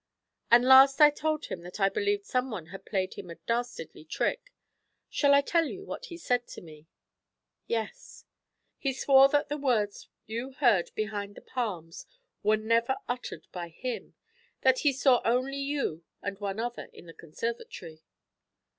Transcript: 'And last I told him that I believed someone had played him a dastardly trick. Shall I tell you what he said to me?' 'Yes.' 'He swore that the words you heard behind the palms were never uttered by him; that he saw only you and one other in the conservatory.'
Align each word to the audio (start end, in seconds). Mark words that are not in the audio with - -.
'And 0.49 0.65
last 0.65 0.99
I 0.99 1.11
told 1.11 1.45
him 1.45 1.61
that 1.61 1.79
I 1.79 1.87
believed 1.87 2.25
someone 2.25 2.69
had 2.73 2.87
played 2.87 3.13
him 3.13 3.29
a 3.29 3.35
dastardly 3.35 4.03
trick. 4.03 4.51
Shall 5.11 5.35
I 5.35 5.41
tell 5.41 5.65
you 5.65 5.85
what 5.85 6.05
he 6.05 6.17
said 6.17 6.47
to 6.47 6.61
me?' 6.61 6.87
'Yes.' 7.67 8.25
'He 8.79 8.93
swore 8.93 9.29
that 9.29 9.47
the 9.47 9.57
words 9.59 10.09
you 10.25 10.53
heard 10.53 10.89
behind 10.95 11.35
the 11.35 11.41
palms 11.41 12.07
were 12.41 12.57
never 12.57 12.97
uttered 13.07 13.45
by 13.51 13.69
him; 13.69 14.15
that 14.61 14.79
he 14.79 14.91
saw 14.91 15.21
only 15.23 15.57
you 15.59 16.03
and 16.23 16.39
one 16.39 16.59
other 16.59 16.89
in 16.93 17.05
the 17.05 17.13
conservatory.' 17.13 18.01